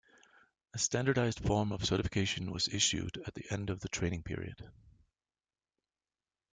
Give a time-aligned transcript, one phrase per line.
[0.73, 4.67] A standardised form of certification was issued at the end of the training period.